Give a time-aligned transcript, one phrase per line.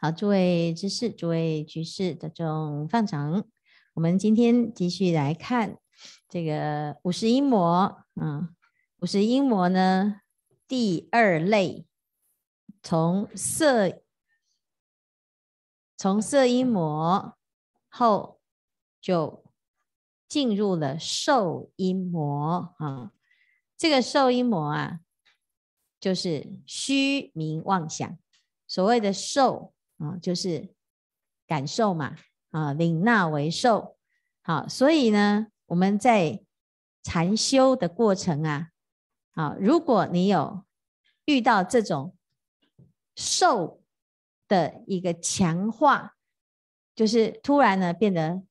[0.00, 3.44] 好，诸位知识，诸位居士的众放长，
[3.94, 5.76] 我们今天继续来看
[6.28, 8.04] 这个五十音魔。
[8.14, 8.54] 嗯，
[9.00, 10.20] 五十音魔呢，
[10.68, 11.84] 第二类，
[12.80, 14.00] 从色
[15.96, 17.36] 从色音魔
[17.88, 18.40] 后
[19.00, 19.44] 就
[20.28, 23.10] 进入了受音魔啊。
[23.76, 25.00] 这个受音魔啊，
[25.98, 28.16] 就是虚名妄想，
[28.68, 29.74] 所谓的受。
[29.98, 30.72] 啊，就是
[31.46, 32.16] 感受嘛，
[32.50, 33.96] 啊，领纳为受，
[34.42, 36.40] 好，所以呢，我们在
[37.02, 38.68] 禅修的过程啊，
[39.32, 40.64] 啊，如果你有
[41.24, 42.16] 遇到这种
[43.16, 43.82] 受
[44.46, 46.14] 的一个强化，
[46.94, 48.42] 就是突然呢变得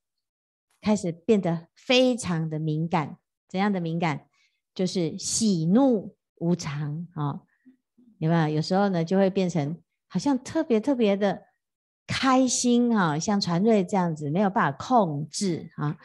[0.81, 4.27] 开始变得非常的敏感，怎样的敏感？
[4.75, 7.41] 就是喜怒无常啊，
[8.17, 8.55] 有没有？
[8.57, 9.81] 有时候呢就会变成。
[10.07, 11.43] 好像特别特别的
[12.07, 15.97] 开心哈，像传瑞这样子没有办法控制啊，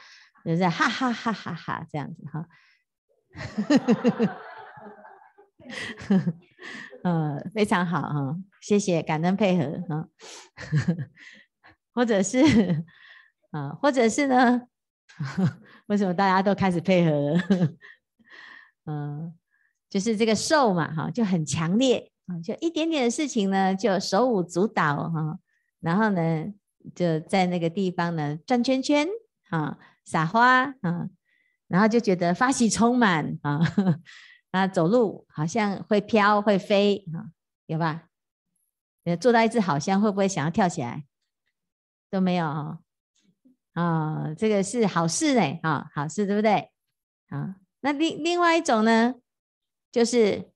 [0.45, 2.49] 就是哈哈哈哈哈这样子哈，
[7.05, 10.09] 嗯， 非常好哈，谢谢感恩配合哈，
[11.95, 12.85] 或者是
[13.53, 14.63] 啊，或者是呢，
[15.87, 17.41] 为什么大家都开始配合了？
[18.87, 19.35] 嗯，
[19.89, 22.12] 就是这个受嘛哈，就很强烈。
[22.41, 25.39] 就一点点的事情呢，就手舞足蹈哈，
[25.81, 26.47] 然后呢，
[26.95, 29.09] 就在那个地方呢转圈圈
[29.51, 31.09] 啊，撒花啊，
[31.67, 33.61] 然后就觉得发喜充满啊，
[34.53, 37.31] 啊， 走路好像会飘会飞啊，
[37.67, 38.09] 有吧？
[39.21, 41.05] 坐到一只好香，会不会想要跳起来？
[42.11, 42.79] 都没有啊，
[43.73, 46.71] 啊，这个是好事嘞啊，好事对不对？
[47.29, 49.17] 啊，那另另外一种呢，
[49.91, 50.52] 就是。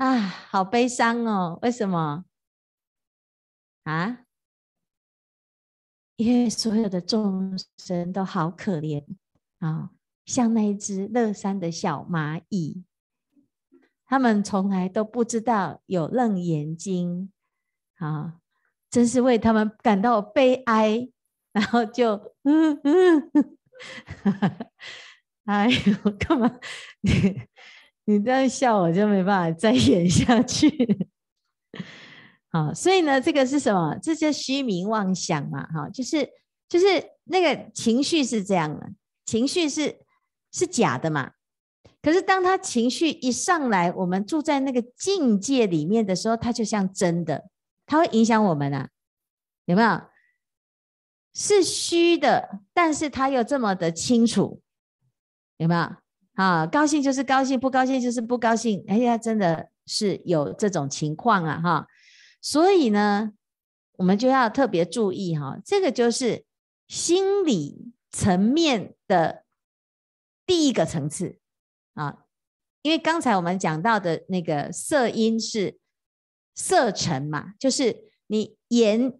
[0.00, 0.16] 啊，
[0.48, 1.58] 好悲伤哦！
[1.60, 2.24] 为什么？
[3.84, 4.24] 啊？
[6.16, 9.04] 因为所有的众生都好可怜
[9.58, 9.90] 啊，
[10.24, 12.82] 像那一只乐山的小蚂蚁，
[14.06, 17.30] 他们从来都不知道有楞严经
[17.96, 18.40] 啊，
[18.88, 21.10] 真是为他们感到悲哀。
[21.52, 23.30] 然后就，嗯嗯，
[25.44, 26.58] 哎呦，干嘛？
[28.04, 31.08] 你这样笑，我就没办法再 演下去。
[32.52, 33.96] 好，所以呢，这个是什么？
[34.02, 36.28] 这叫虚名妄想嘛，哈，就是
[36.68, 36.86] 就是
[37.24, 38.90] 那个情绪是这样的，
[39.24, 40.00] 情绪是
[40.52, 41.32] 是假的嘛。
[42.02, 47.50] 可是当他情绪一上来，我们住在那个境界里面的时候，它就像真的，
[47.86, 48.88] 它会影响我们啊，
[49.66, 50.00] 有没有？
[51.32, 54.60] 是虚的，但是它又这么的清楚，
[55.58, 55.96] 有没有？
[56.40, 58.82] 啊，高兴就是高兴，不高兴就是不高兴。
[58.88, 61.86] 哎呀，真的是有这种情况啊，哈。
[62.40, 63.32] 所以呢，
[63.98, 66.46] 我们就要特别注意哈，这个就是
[66.88, 69.44] 心理层面的
[70.46, 71.38] 第一个层次
[71.92, 72.24] 啊。
[72.80, 75.78] 因为刚才我们讲到的那个色因是
[76.54, 79.12] 色尘嘛，就是你眼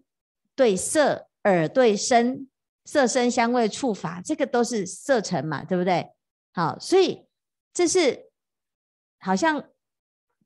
[0.55, 2.47] 对色，耳对声，
[2.83, 6.09] 色声香味触法，这个都是色尘嘛，对不对？
[6.53, 7.27] 好，所以
[7.73, 8.29] 这是
[9.19, 9.69] 好像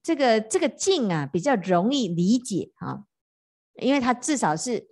[0.03, 3.05] 这个这个境啊比较容易理解啊，
[3.81, 4.89] 因为它至少是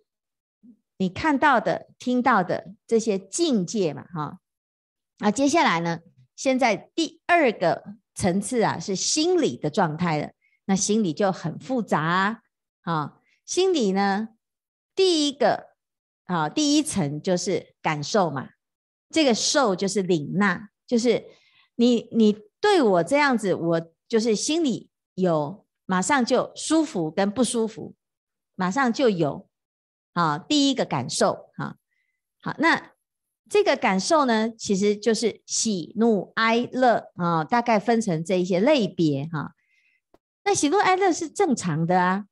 [0.97, 4.39] 你看到的、听到的这些境界嘛，哈。
[5.19, 5.99] 啊，接下来呢，
[6.35, 10.31] 现在第二个层次啊是心理的状态了，
[10.65, 12.41] 那心理就很复杂
[12.81, 13.19] 啊。
[13.45, 14.29] 心理呢，
[14.95, 15.75] 第一个
[16.25, 18.49] 啊，第一层就是感受嘛，
[19.09, 20.69] 这个受就是领纳。
[20.85, 21.25] 就是
[21.75, 27.95] 你，你对我这样子，我就是心里有马上就舒服跟不舒服，
[28.55, 29.49] 马上就有
[30.13, 31.77] 啊，第一个感受哈，
[32.41, 32.91] 好，那
[33.49, 39.53] 这个感受呢，其实就是喜怒哀乐啊，大概分成这一些类别哈。
[40.43, 42.25] 那喜怒哀乐是正常的啊，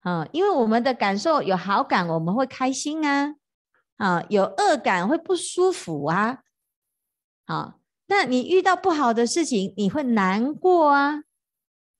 [0.00, 3.34] 啊，因为我们的感受有好感，我们会开心啊，
[3.96, 6.42] 啊，有恶感会不舒服啊，
[7.46, 7.77] 好。
[8.10, 11.22] 那你遇到不好的事情，你会难过啊，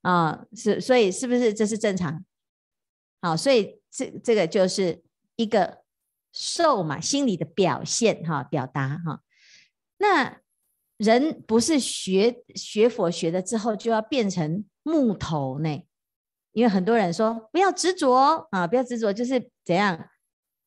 [0.02, 2.24] 啊，是，所以是不是这是正常？
[3.20, 5.02] 好，所以这这个就是
[5.36, 5.82] 一个
[6.32, 9.20] 受嘛，心理的表现哈，表达哈。
[9.98, 10.40] 那
[10.96, 15.84] 人不是学学佛学了之后就要变成木头呢？
[16.52, 20.08] 因为很多人说不要执着啊，不要执着，就是怎样，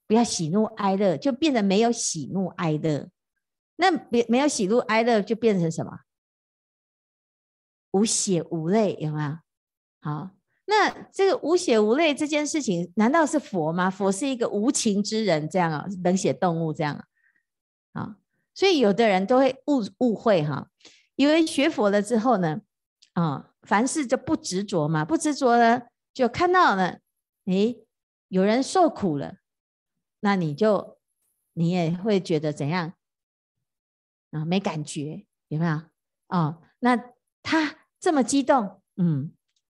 [0.08, 3.10] 不要喜怒哀乐，就变得没有喜怒哀乐。
[3.82, 6.02] 那别没有喜怒哀乐，就变成什么？
[7.90, 9.40] 无血无泪，有没有？
[10.02, 10.30] 好，
[10.66, 13.90] 那这个无血无泪这件事情，难道是佛吗？
[13.90, 16.94] 佛是一个无情之人，这样啊，冷血动物这样
[17.94, 18.18] 啊，啊，
[18.54, 20.70] 所以有的人都会误误会哈，
[21.16, 22.62] 以为学佛了之后呢，
[23.14, 27.00] 啊，凡事就不执着嘛，不执着呢，就看到了，
[27.46, 27.84] 诶，
[28.28, 29.38] 有人受苦了，
[30.20, 31.00] 那你就
[31.54, 32.94] 你也会觉得怎样
[34.32, 34.44] 啊？
[34.46, 35.82] 没感觉，有没有？
[36.28, 36.98] 哦，那
[37.44, 39.32] 他这么激动，嗯。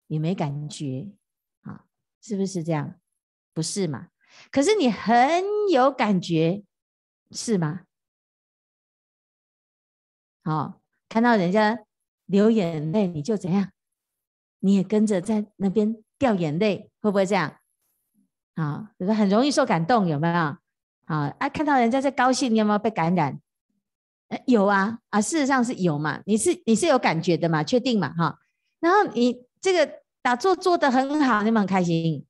[0.07, 1.13] 你没感觉
[1.63, 1.87] 啊？
[2.21, 3.01] 是不是这样？
[3.55, 4.09] 不是嘛？
[4.51, 5.43] 可是你很
[5.73, 6.63] 有感觉，
[7.31, 7.85] 是吗？
[10.45, 11.85] 好，看到人家
[12.27, 13.73] 流眼泪，你就怎样？
[14.61, 17.57] 你也跟着在那边掉眼泪，会不会这样？
[18.55, 20.35] 啊，这个很容易受感动，有没有？
[20.35, 20.59] 啊
[21.07, 23.41] 啊，看到人家在高兴，你有没有被感染？
[24.47, 27.63] 有啊啊，事实上是有嘛，你是你是有感觉的嘛？
[27.63, 28.13] 确定嘛？
[28.15, 28.39] 哈，
[28.81, 30.05] 然后你这个。
[30.25, 32.25] 打坐做得很好，你们很开心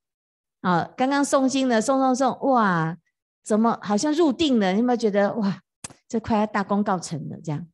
[0.62, 0.82] 啊！
[0.96, 2.96] 刚刚诵经了，诵诵诵，哇，
[3.44, 4.72] 怎么好像入定了？
[4.72, 5.60] 你有没有觉得哇，
[6.08, 7.38] 这快要大功告成了？
[7.44, 7.68] 这样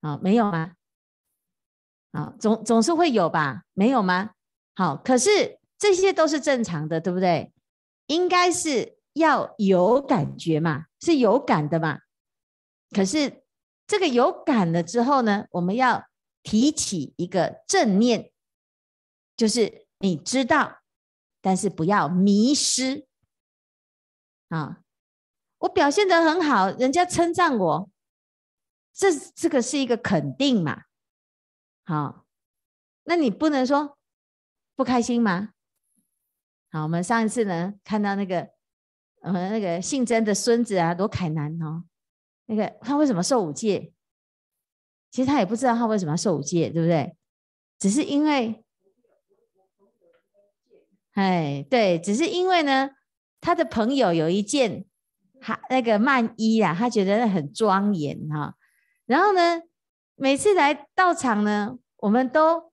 [0.00, 0.72] 啊，没有吗？
[2.10, 3.62] 啊，总总是会有吧？
[3.74, 4.30] 没有吗？
[4.74, 7.52] 好，可是这些都是正常的，对不对？
[8.08, 12.00] 应该是要有感觉嘛，是有感的嘛。
[12.90, 13.37] 可是
[13.88, 16.06] 这个有感了之后呢，我们要
[16.44, 18.30] 提起一个正念。
[19.34, 20.80] 就是你知道，
[21.40, 23.06] 但是不要迷失
[24.48, 24.80] 啊！
[25.58, 27.90] 我表现得很好，人家称赞我，
[28.92, 30.82] 这这个是一个肯定嘛？
[31.84, 32.26] 好，
[33.04, 33.96] 那你不能说
[34.74, 35.50] 不开心吗？
[36.72, 38.50] 好，我们上一次呢看到那个
[39.22, 41.84] 呃那个姓曾的孙子啊，罗凯南哦，
[42.48, 43.92] 那个他为什么受五戒？
[45.10, 47.16] 其实他也不知道他为什么要受五戒，对不对？
[47.78, 48.64] 只是因为。
[51.12, 52.90] 哎，对，只是因为呢，
[53.40, 54.84] 他的朋友有一件
[55.40, 58.54] 哈那个曼衣啊，他觉得很庄严哈。
[59.04, 59.62] 然后呢，
[60.14, 62.70] 每次来道场呢，我们都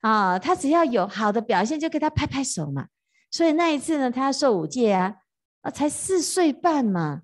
[0.00, 2.88] 啊，他只要有好的表现，就给他拍拍手嘛。
[3.30, 5.16] 所以那一次呢，他要受五戒啊，
[5.60, 7.22] 啊，才四岁半嘛，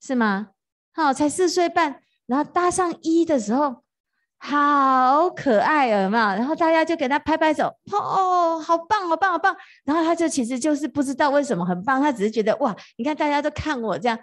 [0.00, 0.52] 是吗？
[0.98, 3.84] 好，才四岁半，然后搭上衣的时候。
[4.40, 6.24] 好可爱有没有？
[6.24, 9.56] 然后大家就给他拍拍手，哦，好棒，好棒，好棒。
[9.84, 14.18] 然后他就其实就是不知道为什么很棒，他只是觉得哇，你看大家都看我这样，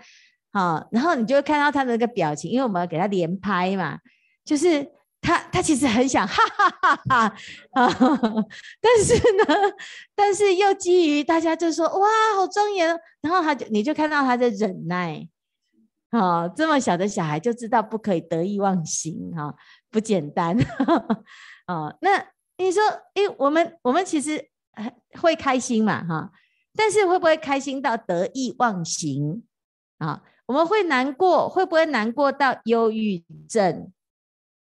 [0.51, 3.98] 好，然后你就会看到他的那个表情，因为我们要给他连拍嘛，
[4.45, 4.86] 就是
[5.22, 7.36] 他他其实很想哈哈哈哈
[7.72, 7.89] 啊，
[8.81, 9.56] 但是呢，
[10.16, 12.07] 但是又基于大家就说哇，
[12.38, 12.88] 好庄严，
[13.22, 15.27] 然后他就你就看到他在忍耐，
[16.12, 19.54] 哦，这么小的小孩就知道不可以得意忘形哈。
[19.90, 20.57] 不简单
[21.68, 22.25] 哦，那
[22.57, 22.81] 你说，
[23.16, 24.50] 诶，我们我们其实
[25.19, 26.31] 会开心嘛，哈，
[26.74, 29.44] 但是会不会开心到得意忘形
[29.98, 30.24] 啊？
[30.46, 33.92] 我们会难过，会不会难过到忧郁症？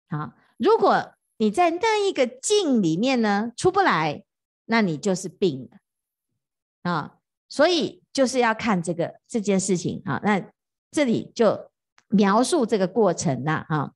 [0.09, 4.25] 啊，如果你在那一个境里面呢，出不来，
[4.67, 7.17] 那你就是病了啊。
[7.49, 10.21] 所以就是要看这个这件事情啊。
[10.23, 10.41] 那
[10.91, 11.71] 这里就
[12.09, 13.93] 描述这个过程了啊。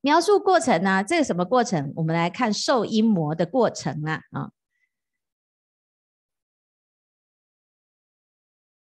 [0.00, 1.92] 描述过程呢、这个什么过程？
[1.94, 4.22] 我们来看受阴魔的过程啊！
[4.32, 4.50] 啊，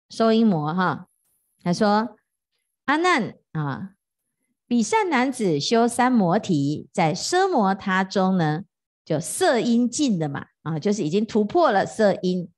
[0.08, 1.08] 受阴魔哈，
[1.60, 2.16] 他说
[2.86, 3.94] ：“阿难啊，
[4.68, 8.62] 比善男子修三摩提，在奢摩他中呢，
[9.04, 12.48] 就色阴尽的嘛啊，就是已经突破了色阴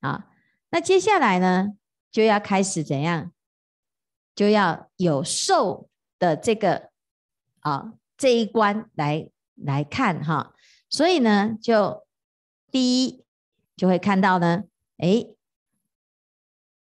[0.00, 0.26] 啊。
[0.70, 1.68] 那接下来呢，
[2.10, 3.30] 就要开始怎样？
[4.38, 6.90] 就要有受的这个
[7.60, 10.52] 啊。”这一关来来看哈，
[10.90, 12.04] 所以呢，就
[12.68, 13.24] 第一
[13.76, 14.64] 就会看到呢，
[14.96, 15.36] 诶，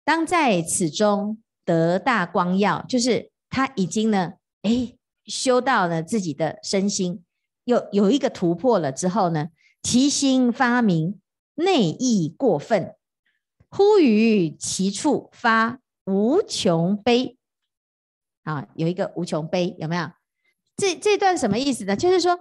[0.04, 7.24] 当在此中得大光耀，就是他已经呢，诶，修到了自己的身心，
[7.64, 9.48] 有有一个突破了之后呢，
[9.82, 11.18] 其心发明
[11.54, 12.94] 内意过分，
[13.70, 17.38] 忽于其处发无穷悲，
[18.44, 20.10] 啊，有一个无穷悲，有没有？
[20.76, 21.94] 这这段什么意思呢？
[21.94, 22.38] 就是说，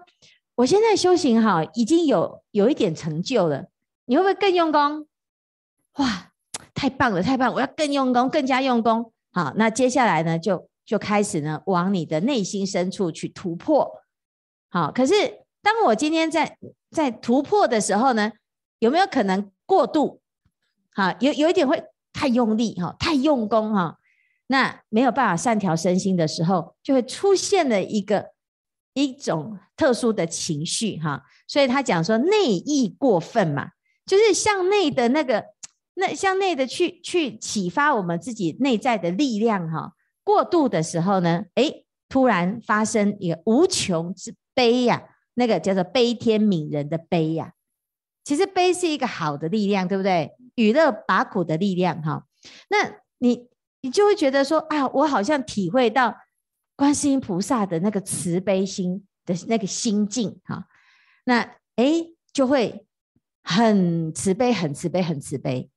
[0.56, 3.66] 我现在修行哈，已经有有一点成就了。
[4.06, 5.08] 你会不会更用功？
[5.98, 6.32] 哇，
[6.74, 7.54] 太棒了，太棒！
[7.54, 9.14] 我要更用功，更加用功。
[9.32, 14.02] 好，那接下来呢，就就开始呢，往你的内心深处去突破。
[14.70, 15.14] 好，可是
[15.62, 16.58] 当我今天在
[16.90, 18.32] 在突破的时候呢，
[18.80, 20.22] 有没有可能过度？
[20.94, 23.98] 好，有有一点会太用力哈，太用功哈。
[24.52, 28.32] 那没有办法善调身心的时候，就会出现了一个
[28.94, 33.70] 一种特殊的情绪哈，所以他讲说内意过分嘛，
[34.06, 35.46] 就是向内的那个，
[35.94, 45.02] 那向内的去去启发我们自己内在的力量哈，过度的时候呢，诶，突然发生一个无穷之悲呀，
[45.36, 47.54] 那个叫做悲天悯人的悲呀，
[48.26, 50.34] 其实悲是一个好的力量，对不对？
[50.56, 52.26] 娱乐拔苦的力量哈，
[52.70, 53.48] 那你
[53.82, 56.16] 你就会觉得说啊，我好像体会到。
[56.74, 60.66] 观世音菩萨的那个慈悲心的那个心境哈，
[61.26, 62.88] 那诶就会
[63.44, 65.70] 很慈悲，很慈悲，很慈悲，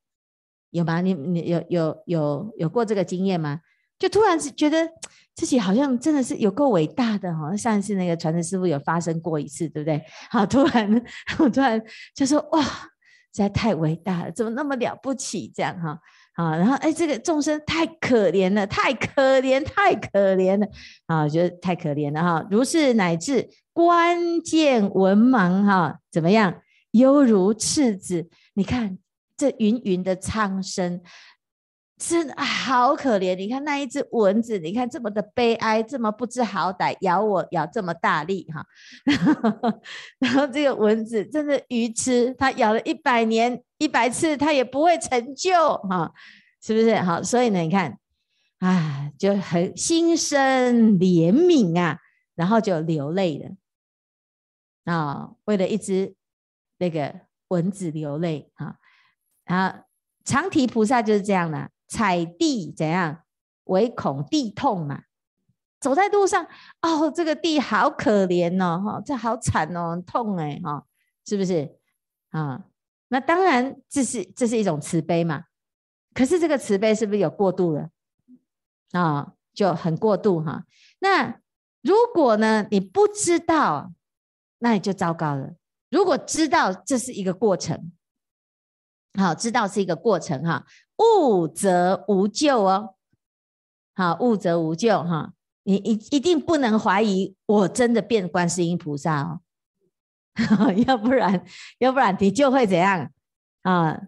[0.70, 1.02] 有吗？
[1.02, 3.60] 你你有有有有过这个经验吗？
[3.98, 4.88] 就突然是觉得
[5.34, 10.02] 自己好像真的是有够伟大的哈，上一次那个传承师傅有发生过一次，对不对？
[10.30, 11.04] 好，突然
[11.38, 11.78] 我突然
[12.14, 12.88] 就说哇，实
[13.32, 16.00] 在太伟大了，怎么那么了不起这样哈？
[16.34, 20.66] 啊，然后哎，这个众生太可怜了，太可怜，太可怜了
[21.06, 21.28] 啊！
[21.28, 22.46] 觉得太可怜了哈。
[22.50, 26.54] 如是乃至关见文盲哈，怎么样？
[26.90, 28.98] 犹如赤子，你看
[29.36, 31.00] 这芸芸的苍生。
[31.96, 38.66] 真的好可怜，你看那一只蚊子，你看这么的悲哀，这么不知好歹，咬我咬这么大力哈，
[40.18, 46.12] 然后这个蚊子真的愚痴，它咬了一百年一百次，它也不会成就哈，
[46.60, 46.96] 是不是？
[46.96, 47.96] 好，所以呢，你看
[48.58, 52.00] 啊，就很心生怜悯啊，
[52.34, 56.16] 然后就流泪了啊，为了一只
[56.78, 58.78] 那个蚊子流泪哈，
[59.44, 59.84] 啊，
[60.24, 61.70] 长提菩萨就是这样的。
[61.94, 63.22] 踩地怎样？
[63.64, 65.04] 唯恐地痛嘛。
[65.80, 66.44] 走在路上，
[66.82, 70.84] 哦，这个地好可怜哦，哈，这好惨哦，痛哎，哈，
[71.24, 71.76] 是不是？
[72.30, 72.64] 啊，
[73.08, 75.44] 那当然，这是这是一种慈悲嘛。
[76.14, 77.90] 可是这个慈悲是不是有过度了？
[78.92, 80.64] 啊，就很过度哈。
[80.98, 81.40] 那
[81.82, 83.92] 如果呢，你不知道，
[84.58, 85.54] 那你就糟糕了。
[85.90, 87.92] 如果知道这是一个过程，
[89.16, 90.66] 好，知道是一个过程哈。
[90.98, 92.94] 悟则无救哦，
[93.94, 95.32] 好，悟则无救哈，
[95.64, 99.40] 你一一定不能怀疑我真的变观世音菩萨哦，
[100.86, 101.44] 要不然
[101.78, 103.10] 要不然你就会怎样
[103.62, 104.00] 啊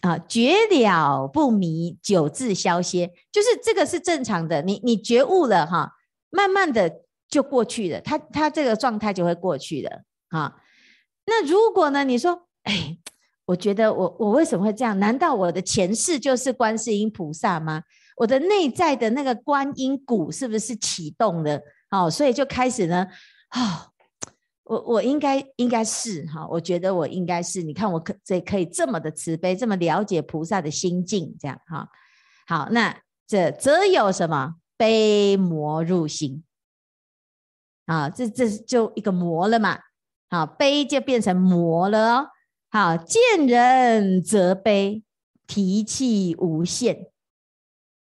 [0.00, 5.94] 啊觉了不迷，久自消歇，就是这个是正常的，你你觉悟了哈，
[6.30, 10.60] 慢慢的就过去了，他他这个状态就会过去了啊。
[11.26, 12.98] 那如果呢，你说哎。
[13.44, 14.98] 我觉得我我为什么会这样？
[14.98, 17.82] 难道我的前世就是观世音菩萨吗？
[18.16, 21.60] 我的内在的那个观音骨是不是启动了？
[21.90, 23.06] 哦，所以就开始呢，
[23.54, 23.90] 哦，
[24.64, 27.62] 我我应该应该是哈，我觉得我应该是。
[27.62, 31.88] 你看我可这可以这么的慈悲，这么了解菩萨的心境，这样哈。
[32.46, 32.96] 好，那
[33.26, 36.44] 这则有什么悲魔入心
[37.86, 38.08] 啊？
[38.08, 39.78] 这这就一个魔了嘛。
[40.30, 42.28] 好，悲就变成魔了哦。
[42.74, 45.02] 好，见人则悲，
[45.46, 47.10] 提气无限。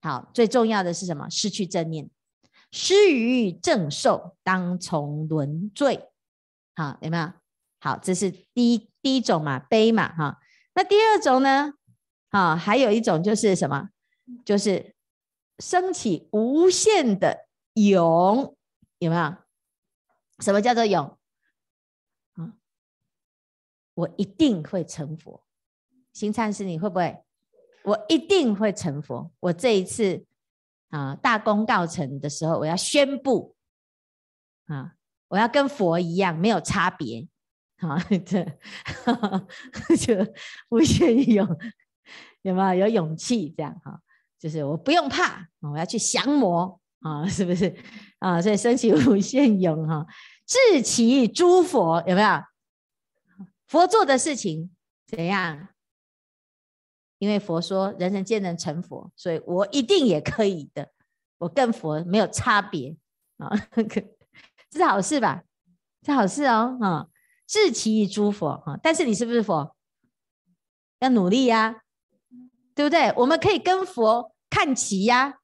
[0.03, 1.27] 好，最重要的是什么？
[1.31, 2.11] 失去正念，
[2.71, 6.11] 失于正受，当从轮坠。
[6.75, 7.33] 好，有没有？
[7.81, 10.39] 好，这是第一第一种嘛，悲嘛，哈。
[10.75, 11.73] 那第二种呢？
[12.29, 13.89] 啊，还有一种就是什么？
[14.45, 14.95] 就是
[15.61, 18.55] 升起无限的勇，
[18.99, 19.35] 有没有？
[20.41, 21.18] 什么叫做勇？
[23.99, 25.43] 我一定会成佛，
[26.13, 27.21] 行禅师，你会不会？
[27.83, 29.29] 我一定会成佛。
[29.41, 30.25] 我这一次
[30.91, 33.57] 啊，大功告成的时候，我要宣布
[34.67, 34.95] 啊，
[35.27, 37.27] 我要跟佛一样，没有差别。
[37.79, 38.45] 好、啊，这
[39.99, 40.33] 就
[40.69, 41.45] 无限勇，
[42.43, 42.87] 有没有？
[42.87, 43.99] 有勇气这样哈、啊，
[44.39, 47.75] 就是我不用怕，我要去降魔啊，是不是？
[48.21, 50.07] 啊，所以升起无限勇哈，
[50.47, 52.29] 智其诸佛有没有？
[53.69, 54.75] 佛做的事情
[55.07, 55.69] 怎样？
[57.19, 60.93] 因为佛说人人皆能成佛，所以我一定也可以的。
[61.39, 62.97] 我跟佛没有差别
[63.37, 63.49] 啊，
[64.71, 65.45] 这是好事吧？
[66.03, 67.09] 这好事哦，啊，
[67.47, 68.79] 智其一诸佛啊！
[68.83, 69.77] 但是你是不是佛？
[71.01, 71.83] 要努力呀，
[72.75, 73.13] 对不对？
[73.17, 75.41] 我们可以跟佛看齐呀，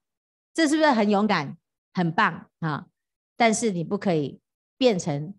[0.53, 1.57] 这是不是很勇敢、
[1.93, 2.87] 很棒啊？
[3.35, 4.39] 但是你不可以
[4.77, 5.33] 变成。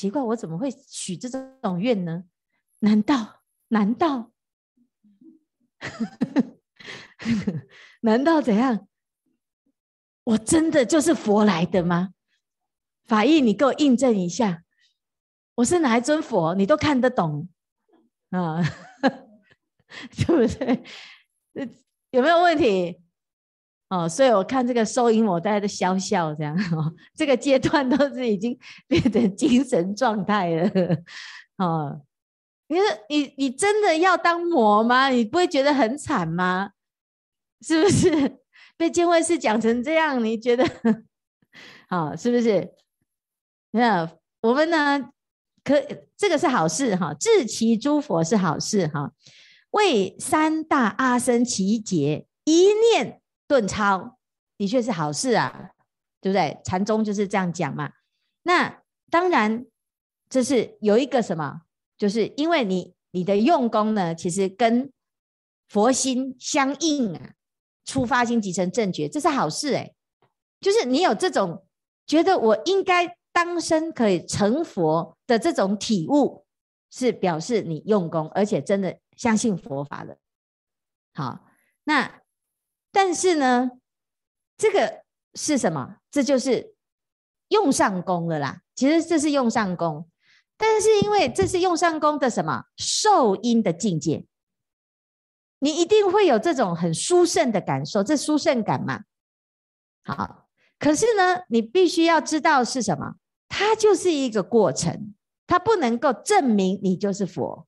[0.00, 2.24] 奇怪，我怎么会许这种愿呢？
[2.78, 4.32] 难道难道
[8.00, 8.88] 难道怎样？
[10.24, 12.14] 我真的就是佛来的吗？
[13.04, 14.62] 法义，你给我印证一下，
[15.56, 16.54] 我是哪一尊佛？
[16.54, 17.50] 你都看得懂
[18.30, 18.62] 啊？
[20.16, 20.82] 对不对？
[22.12, 22.98] 有没有问题？
[23.90, 26.94] 哦，所以我看这个收音，我大家都笑笑这样哦。
[27.14, 30.70] 这个阶段都是已经 变成精神状态了
[31.58, 32.00] 哦。
[32.68, 35.08] 你说你你真的要当魔吗？
[35.08, 36.70] 你不会觉得很惨吗？
[37.60, 38.38] 是不是
[38.76, 40.24] 被见慧师讲成这样？
[40.24, 40.64] 你觉得
[41.88, 42.72] 好、哦、是不是？
[43.72, 44.08] 那
[44.42, 45.10] 我们呢？
[45.62, 45.74] 可
[46.16, 49.12] 这个是好事哈，至其诸佛是好事哈，
[49.72, 53.19] 为三大阿僧只劫一念
[53.50, 54.16] 顿超，
[54.56, 55.72] 的确是好事啊，
[56.20, 56.60] 对不对？
[56.62, 57.90] 禅宗就是这样讲嘛。
[58.44, 59.66] 那当然，
[60.28, 61.62] 这是有一个什么，
[61.98, 64.92] 就是因为你你的用功呢，其实跟
[65.68, 67.32] 佛心相应啊，
[67.84, 69.92] 出发心即成正觉，这是好事哎、
[70.60, 71.66] 就是你有这种
[72.06, 73.16] 觉得我应该。
[73.32, 76.44] 当生可以成佛的这种体悟，
[76.90, 80.16] 是表示你用功，而且真的相信佛法了。
[81.14, 81.38] 好，
[81.84, 82.19] 那
[82.92, 83.70] 但是呢，
[84.56, 85.02] 这个
[85.34, 85.96] 是什么？
[86.10, 86.74] 这就是
[87.48, 88.62] 用上功了啦。
[88.74, 90.08] 其实这是用上功，
[90.56, 94.26] 但是因为这是用上功的什么受因的境界，
[95.58, 99.04] 你一定会有这种很殊胜的感受，这殊胜感嘛。
[100.02, 103.16] 好，可是呢，你必须要知道是什么。
[103.48, 105.14] 它就是一个过程，
[105.46, 107.66] 它不能够证明你就是佛。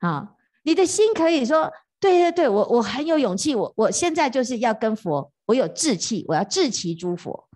[0.00, 1.72] 好，你的心可以说，
[2.02, 7.48] 对对对，我我很有勇气，我我现在就是要跟佛，我有志气，我要至其诸佛。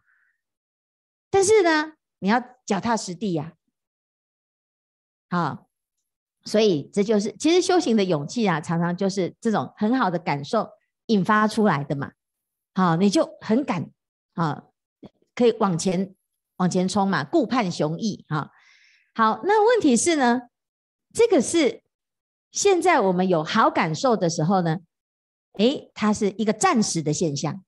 [1.28, 3.54] 但是呢，你要脚踏实地呀。
[5.28, 5.66] 好，
[6.44, 10.70] 所以这就是其实修行的勇气啊，常常就是这种很好的感受
[11.06, 12.12] 引发出来的嘛。
[12.74, 13.90] 好，你就很敢
[14.34, 14.64] 啊，
[15.34, 16.14] 可以往前。
[16.58, 18.50] 往前冲嘛，顾盼雄毅啊。
[19.14, 20.40] 好，那问题是呢，
[21.12, 21.82] 这个是
[22.50, 24.78] 现在我们有好感受的时候呢，
[25.54, 27.62] 诶，它是一个暂时的现象。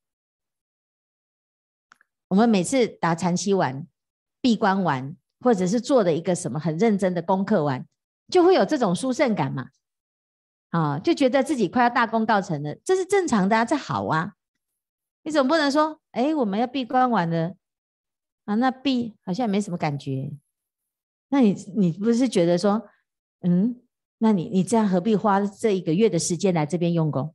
[2.29, 3.87] 我们每次打禅七完、
[4.41, 7.87] 闭关完，或者是做的一个什么很认真的功课完，
[8.29, 9.71] 就会有这种殊胜感嘛，
[10.71, 14.35] 啊，就觉得自己快要大功告成了，这是正常的啊，这好啊。
[15.23, 17.55] 你总不能说，诶，我们要闭关完了。
[18.45, 20.33] 啊，那闭好像没什么感觉，
[21.29, 22.89] 那你你不是觉得说，
[23.41, 23.83] 嗯，
[24.19, 27.35] 那你你这样何必花这一个月的时间来这边用功，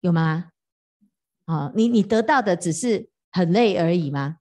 [0.00, 0.50] 有吗？
[1.46, 4.36] 啊，你你得到的只是很累而已吗？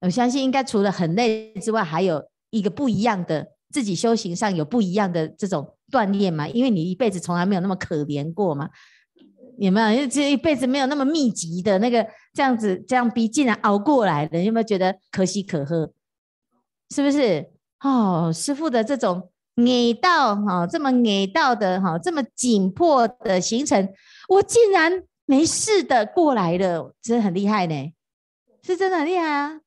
[0.00, 8.70] 我相信应该除了很累之外，还有一个不一样的自己修行上有不一样的这种锻炼嘛，因为你一辈子从来没有那么可怜过嘛。
[9.58, 9.90] 有没有？
[9.90, 15.92] 因为这一辈子没有那么密集的那个这样子这样逼，竟然熬过来了，有没有觉得可喜可贺？
[16.90, 17.50] 是不是？
[17.80, 23.92] 哦，师父的这种矮到哈，这么矮道的哈，这么紧迫的行程，
[24.28, 27.92] 我竟然没事的过来了，真的很厉害呢，
[28.62, 29.60] 是真的很厉害啊！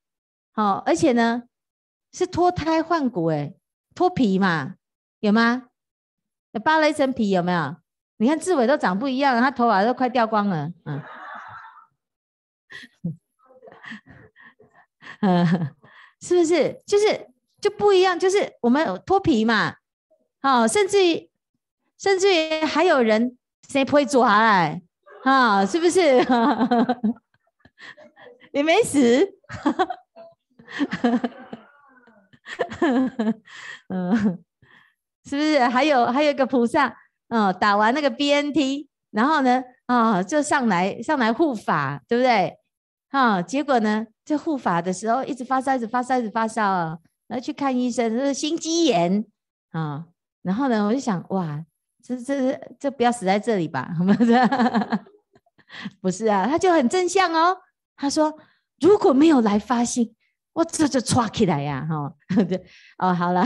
[0.51, 1.43] 好，而且呢，
[2.11, 3.55] 是脱胎换骨诶，
[3.95, 4.75] 脱皮嘛，
[5.19, 5.67] 有吗？
[6.63, 7.75] 扒了一层皮，有没有？
[8.17, 11.01] 你看志伟都长不一样了，他头发都快掉光了，嗯，
[15.21, 15.75] 嗯，
[16.21, 16.81] 是不是？
[16.85, 17.29] 就是
[17.61, 19.75] 就不一样，就是我们脱皮嘛，
[20.41, 21.29] 好，甚至于
[21.97, 23.37] 甚至于还有人
[23.69, 24.81] 谁不会抓来，
[25.23, 26.19] 啊，是不是？
[28.53, 29.27] 你没死，
[33.89, 34.43] 嗯，
[35.25, 35.59] 是不是？
[35.65, 36.95] 还有还有一个菩萨。
[37.29, 42.57] 哦，打完那个 BNT，然后呢，啊、哦，就上来上来护法，对不对？
[43.11, 46.97] 哈、哦，结果呢，这护法的时候一直发烧，一直发烧，一直发烧啊，
[47.27, 49.23] 然后去看医生，这是心肌炎
[49.69, 50.07] 啊、
[50.49, 51.63] 然后呢，我就想，哇，
[52.03, 53.87] 这这这不要死在这里吧？
[56.01, 57.55] 不是啊，他就很正向哦。
[57.95, 58.35] 他说，
[58.79, 60.15] 如果没有来发心，
[60.53, 61.95] 我这就抓起来呀，哈、
[62.33, 62.59] 哦。
[62.97, 63.45] 哦，好了。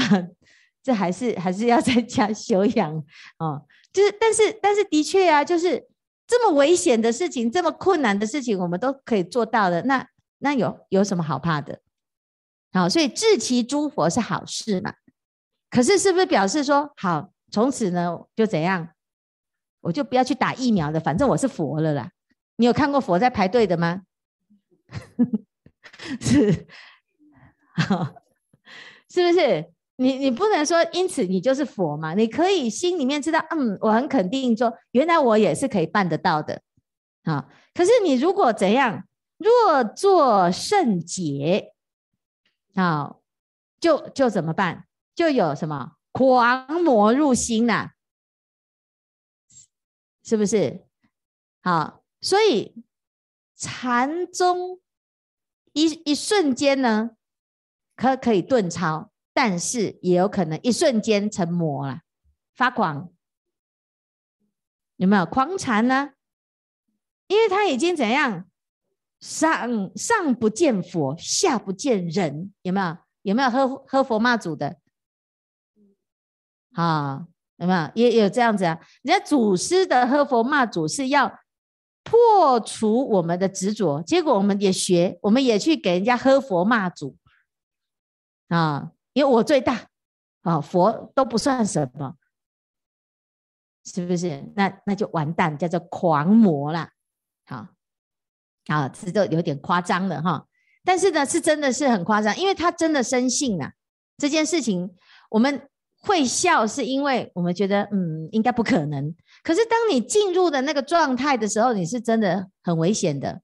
[0.82, 2.96] 这还是还是要在家修养
[3.38, 5.86] 哦，就是但是但是的确啊，就是
[6.26, 9.82] 这么危险的事情，这么困难的事情，我们都可以做到的。
[9.84, 10.08] 那
[10.40, 11.82] 那有有什么好怕的？
[12.72, 14.94] 好，所以至其诸佛是好事嘛。
[15.74, 18.90] 可是是不是表示说，好，从此呢就怎样？
[19.82, 22.12] 我就不要去打疫苗了，反正我是佛了啦。
[22.58, 24.04] 你有看过佛在排队的吗？
[26.22, 26.68] 是，
[27.76, 28.14] 好，
[29.10, 29.74] 是不是？
[29.96, 32.14] 你你不能说因此你就是佛嘛？
[32.14, 36.62] 你可以心里面知道，嗯，我很肯定说，原来我也是可以办得到的，
[37.24, 37.50] 啊。
[37.74, 39.08] 可是你如果怎样，
[39.38, 41.74] 若作甚解，
[42.76, 43.16] 啊，
[43.80, 44.86] 就就怎么办？
[45.16, 47.92] 就有什么狂魔入心呐、
[50.24, 50.86] 是不是？
[51.62, 52.84] 好，所以
[53.56, 54.82] 禅宗
[55.74, 57.12] 一一瞬间呢，
[57.96, 62.02] 可可以顿超，但是也有可能一瞬间成魔了，
[62.56, 63.12] 发狂，
[64.98, 66.14] 有没有狂禅呢？
[67.28, 68.50] 因为他已经怎样，
[69.20, 72.98] 上上不见佛，下不见人，有没有？
[73.24, 74.82] 有没有喝喝佛骂祖的？
[76.74, 77.26] 啊，
[77.58, 77.92] 有没有？
[77.96, 78.80] 也有这样子啊？
[79.02, 81.40] 人家祖师的喝佛骂祖是要
[82.04, 87.16] 破除我们的执着，结果我们也学，我们也去给人家喝佛骂祖
[88.50, 89.88] 啊，因为我最大
[90.42, 92.16] 啊，佛都不算什么，
[93.86, 94.52] 是不是？
[94.56, 96.90] 那那就完蛋，叫做狂魔了。
[97.46, 97.68] 好，
[98.68, 100.48] 好，这就有点夸张了哈。
[100.84, 103.74] 但是呢，是真的是很夸张，因为他真的深信啊，
[104.18, 104.94] 这件事情
[105.30, 105.70] 我们
[106.04, 109.16] 会笑，是因为我们觉得嗯，应该不可能。
[109.42, 113.42] 可是当你进入的那个状态的时候，你是真的很危险的。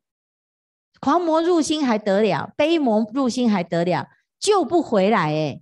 [0.99, 5.61] 狂魔入心还得了，悲魔入心还得了，救不回来哎。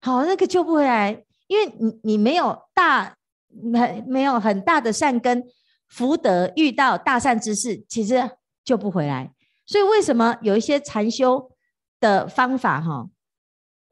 [0.00, 3.16] 好，那个救不回来，因为你你没有大
[3.48, 5.44] 没没有很大的善根。
[5.86, 8.28] 福德遇到大善之事，其实
[8.64, 9.32] 救不回来。
[9.64, 11.52] 所以为什么有一些禅修
[12.00, 13.08] 的方法哈，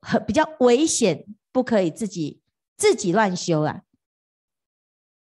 [0.01, 2.41] 很比较危险，不可以自己
[2.77, 3.83] 自己乱修啊？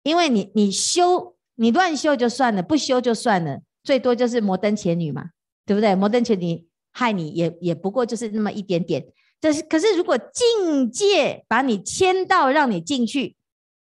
[0.04, 5.32] 因为你你修你乱修就算了，不修就算了，最多就是摩登伽女嘛，
[5.66, 5.96] 对不对？
[5.96, 9.08] 摩登伽女害你也也不过就是那么一点点。
[9.40, 13.36] 但是可是如果境界把你牵到让你进去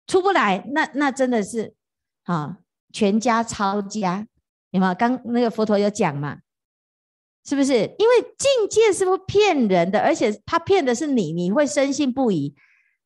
[0.08, 1.75] 出不来，那那真的是
[2.23, 2.60] 啊。
[2.91, 4.25] 全家抄家，
[4.71, 4.95] 有没有？
[4.95, 6.39] 刚那个佛陀有讲嘛？
[7.49, 7.73] 是不是？
[7.73, 9.99] 因为境界是不是骗人的？
[9.99, 12.53] 而且他骗的是你，你会深信不疑，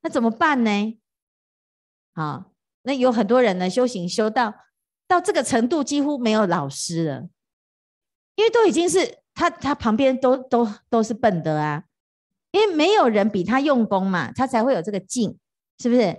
[0.01, 0.99] 那怎么办呢？
[2.13, 2.51] 好，
[2.82, 4.53] 那有很多人呢，修行修到
[5.08, 7.29] 到这个程度，几乎没有老师了，
[8.36, 11.86] 因为都已经是他他旁边都都都是笨的啊，
[12.51, 15.39] 因为没有人比他用功嘛，他才会有这个境，
[15.79, 16.17] 是不是？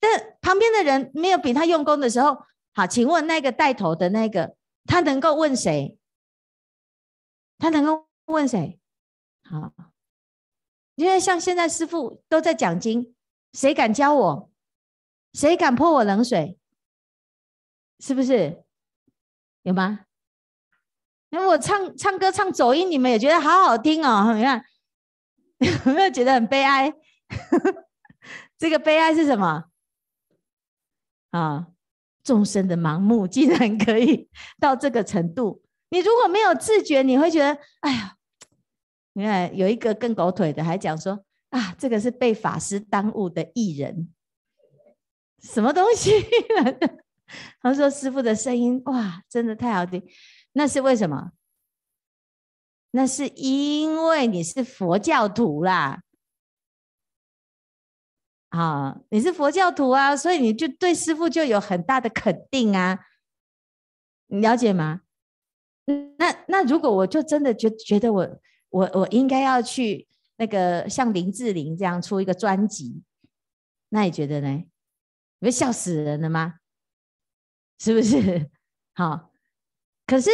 [0.00, 2.38] 但旁边的人没有比他用功的时候。
[2.72, 4.54] 好，请问那个带头的那个，
[4.86, 5.98] 他能够问谁？
[7.58, 8.78] 他能够问谁？
[9.42, 9.72] 好，
[10.94, 13.14] 因为像现在师傅都在讲经，
[13.52, 14.50] 谁敢教我？
[15.32, 16.58] 谁敢泼我冷水？
[17.98, 18.64] 是不是？
[19.62, 20.06] 有吗？
[21.30, 24.32] 因为我唱唱歌唱走音，你们也觉得好好听哦。
[24.34, 24.64] 你看，
[25.58, 26.92] 有没有觉得很悲哀？
[28.56, 29.64] 这个悲哀是什么？
[31.30, 31.68] 啊？
[32.22, 38.16] 众生的盲目竟然可以到这个程度，你如果没有自觉，你会觉得，哎呀，
[39.12, 44.12] 你看有一个更狗腿的，还讲说啊，这个是被法师耽误的艺人，
[45.40, 46.10] 什么东西？
[47.60, 50.02] 他说师傅的声音哇，真的太好听，
[50.52, 51.32] 那是为什么？
[52.92, 56.02] 那是因为你是佛教徒啦。
[58.50, 63.04] 啊，你是佛教徒啊，所以你就对师傅就有很大的肯定啊，
[64.28, 65.02] 你了解吗？
[66.16, 68.28] 那那如果我就真的觉觉得我
[68.70, 73.02] 我我应该要去那个像林志玲这样出一个专辑，
[73.88, 74.48] 那你觉得呢？
[75.38, 76.54] 你会笑死人了吗？
[77.78, 78.50] 是不是？
[78.94, 79.30] 好，
[80.06, 80.30] 可是。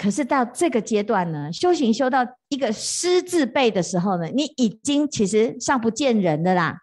[0.00, 6.82] 可是到这个阶段呢，修行修到一个师字辈的时候呢，你已经其实上不见人的啦，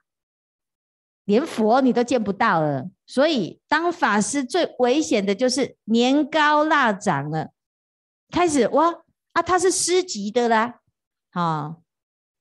[1.26, 2.90] 连佛你都见不到了。
[3.06, 7.52] 所以当法师最危险的就是年高腊长了，
[8.32, 8.92] 开始哇
[9.34, 10.80] 啊，他是师级的啦，
[11.32, 11.84] 好、哦，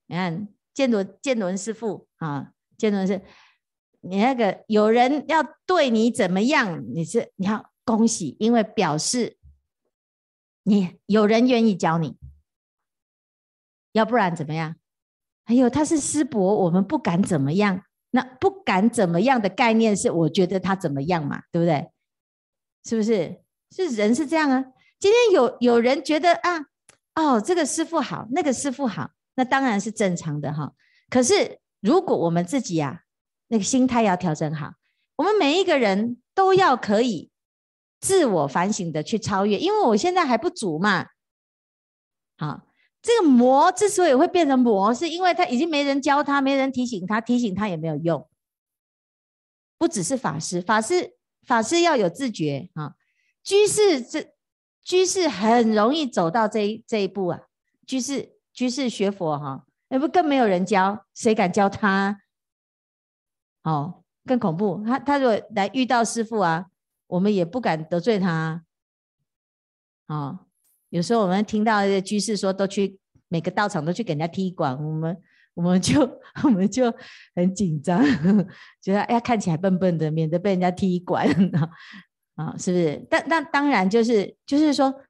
[0.07, 3.21] 你看见伦见伦师傅啊，见伦是，
[4.01, 9.37] 你那个有人要对你怎么样，你是你要恭喜，因为表示。
[10.67, 12.17] 你有人愿意教你，
[13.91, 14.77] 要不然怎么样？
[15.43, 17.83] 哎呦，他是师伯，我们不敢怎么样。
[18.15, 21.91] 那不敢怎么样的概念是，我觉得他怎么样嘛，对不对？
[22.85, 23.41] 是不是？
[23.69, 24.63] 是人是这样啊。
[24.97, 26.65] 今天有有人觉得啊，
[27.15, 30.71] 哦，这个师傅好，那个师傅好，那当然是正常的哈。
[31.09, 33.03] 可是如果我们自己呀、啊，
[33.49, 34.71] 那个心态要调整好，
[35.17, 37.29] 我们每一个人都要可以。
[38.01, 41.07] 自我反省的去超越，因为我现在还不足嘛。
[42.37, 42.61] 好，
[43.05, 48.27] 这个魔之所以会变成魔，是因为他已经没人教他，没人提醒他，提醒他也没有用。
[49.77, 51.15] 不只是法师，法师
[51.45, 52.95] 法师要有自觉啊。
[53.43, 54.33] 居士这
[54.81, 57.41] 居士很容易走到这一这一步啊。
[57.85, 62.21] 居士居士学佛哈，那不更没有人教，谁敢教他？
[63.61, 64.83] 哦，更恐怖。
[64.83, 66.67] 他他如果来遇到师父啊。
[67.07, 68.65] 我们也不敢得罪他。
[70.07, 70.44] 啊，
[70.95, 75.17] 有时候我们听到一些居士说，都去每个道场都去给人家踢馆，我们
[75.53, 76.01] 我们就
[76.45, 76.89] 我们就
[77.35, 78.01] 很紧张，
[78.81, 81.27] 觉得哎呀看起来笨笨的，免得被人家踢馆
[82.35, 83.05] 啊，是不是？
[83.09, 85.01] 但那当然就是就是说，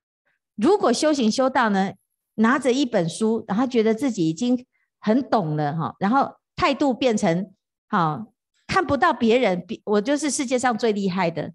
[0.56, 1.94] 如果修行修道呢，
[2.34, 4.66] 拿着一本书，然后觉得自己已经
[5.00, 7.54] 很懂了哈，然后态度变成
[7.90, 8.34] 好，
[8.66, 11.54] 看不到别人，比我就是世界上最厉害的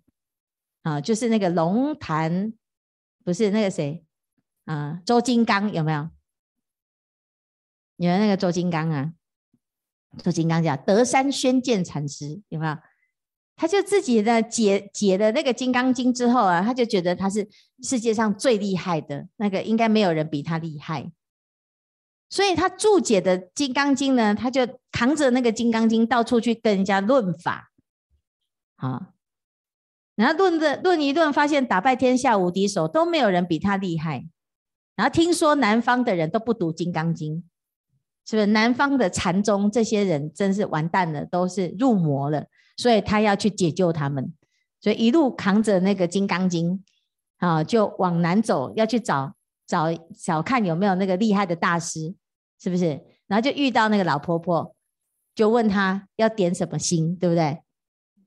[0.83, 2.53] 啊，就是那个龙潭。
[3.23, 4.03] 不是那个谁
[4.71, 5.01] 啊？
[5.05, 6.09] 周金刚有没有？
[7.97, 9.13] 有那个周金刚啊？
[10.23, 12.77] 周金刚叫德山宣鉴禅师有没有？
[13.57, 17.47] 他就自己的解解了那个《金刚经》之后啊，他就觉得他是
[17.83, 21.13] 世界上最厉害的那个，应该没有人比他厉害。
[22.31, 27.71] 所以他注解的《金刚经》呢，他就扛着那个《金刚经》到处去跟人家论法，
[28.77, 29.13] 好。
[30.15, 34.27] 然后论的论一论，发现打败天下无敌手，都没有人比他厉害。
[35.01, 37.37] 然后听说南方的人都不读《金刚经》，
[38.29, 38.47] 是不是？
[38.49, 42.45] 南方的禅宗这些人真是完蛋了，都是入魔了。
[42.77, 44.31] 所以他要去解救他们，
[44.79, 46.85] 所以一路扛着那个《金刚经》
[47.47, 49.33] 啊，就往南走，要去找
[49.67, 49.87] 找
[50.23, 52.15] 找看有没有那个厉害的大师，
[52.59, 53.01] 是不是？
[53.27, 54.77] 然后就遇到那个老婆婆，
[55.35, 57.63] 就问他要点什么心，对不对？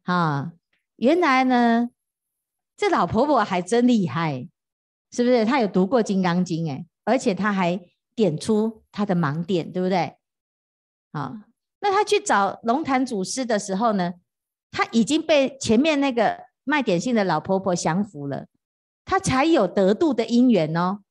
[0.06, 0.54] 啊。
[0.96, 1.90] 原来呢，
[2.76, 4.48] 这老婆婆还真厉害，
[5.14, 5.46] 是不是？
[5.46, 7.80] 他有读过《金刚经》哎，而且他还
[8.16, 10.18] 点出他的盲点，对不对？
[11.14, 11.36] 好，
[11.82, 14.14] 那他去找龙潭祖师的时候呢，
[14.72, 18.48] 他已经被前面那个卖点心的老婆婆降服了，
[19.06, 21.02] 他才有得度的因缘哦。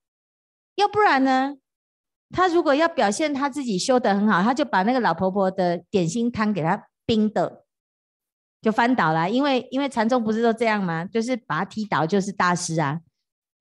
[0.74, 1.56] 要不然呢，
[2.30, 7.64] 他如果要表现他自己修得很好，他就把那个老婆婆的点心摊给她冰的。
[8.62, 11.04] 就翻倒了，因为因为禅宗不是都这样吗？
[11.04, 13.00] 就是把他踢倒就是大师啊，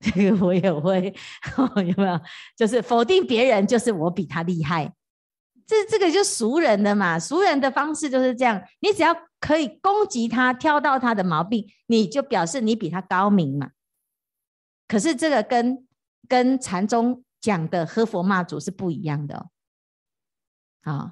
[0.02, 1.14] 这个我也会，
[1.86, 2.20] 有没有？
[2.56, 4.92] 就是否定别人，就是我比他厉害，
[5.66, 8.62] 这这个就俗人的嘛，俗人的方式就是这样。
[8.80, 13.70] 你只要可以攻击他，挑到他的毛病，你就表示你比他高明嘛。
[14.88, 15.86] 可是这个跟
[16.28, 19.46] 跟禅宗讲的喝佛骂祖是不一样的哦。
[20.82, 21.10] 好，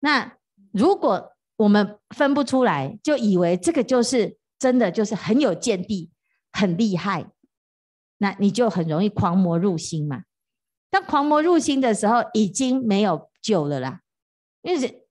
[0.00, 0.38] 那
[0.72, 1.32] 如果。
[1.58, 6.10] 我们分不出来，就以为这个就是真的，就是很有见地、
[6.52, 7.30] 很厉害，
[8.18, 10.24] 那你就很容易狂魔入心嘛。
[10.90, 14.00] 当狂魔入心的时候，已经没有救了啦，
[14.62, 15.06] 因为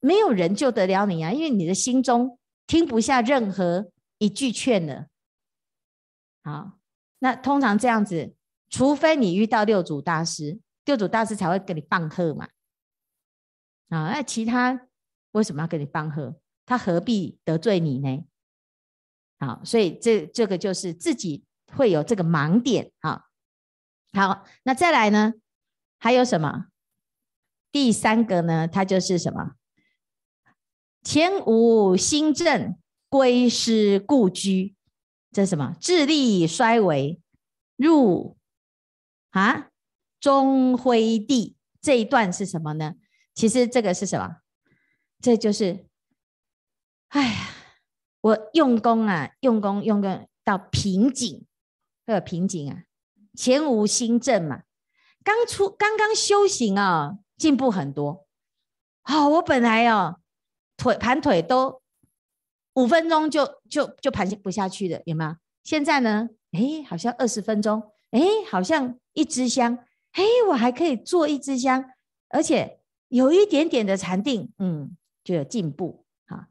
[0.00, 5.06] 没有人救得了你啊，因为你的心中听不下任何一句劝了。
[6.42, 6.78] 好，
[7.18, 8.34] 那通常这样子，
[8.68, 12.48] 除非你遇到六祖大师，六祖大师才会给你棒喝嘛。
[13.88, 14.86] 啊，那其他。
[15.32, 16.34] 为什么要跟你帮和？
[16.66, 18.24] 他何必得罪你呢？
[19.38, 21.44] 好，所以这这个就是自己
[21.76, 22.92] 会有这个盲点。
[23.00, 23.22] 好，
[24.12, 25.34] 好，那再来呢？
[25.98, 26.66] 还有什么？
[27.72, 28.66] 第三个呢？
[28.66, 29.52] 它就是什么？
[31.02, 32.76] 前无新政，
[33.08, 34.74] 归师故居。
[35.32, 35.76] 这是什么？
[35.80, 37.20] 智力衰微，
[37.76, 38.36] 入
[39.30, 39.68] 啊
[40.18, 41.56] 中灰地。
[41.80, 42.94] 这一段是什么呢？
[43.34, 44.38] 其实这个是什么？
[45.22, 45.86] 这就是，
[47.08, 47.48] 哎呀，
[48.20, 51.46] 我用功啊，用功用功到瓶颈，
[52.10, 52.84] 会有瓶颈啊，
[53.34, 54.62] 前无新政嘛，
[55.24, 58.26] 刚出刚刚修行啊，进步很多。
[59.02, 60.20] 好、我本来哦，
[60.76, 61.82] 腿盘腿都
[62.74, 65.36] 五分钟就就就盘不下去的，有没有？
[65.64, 68.20] 现在呢，哎，好像二十分钟，哎，
[68.50, 69.78] 好像一支香，
[70.12, 71.84] 哎，我还可以做一支香，
[72.28, 74.96] 而且有一点点的禅定，嗯。
[75.22, 76.48] 就有进步啊！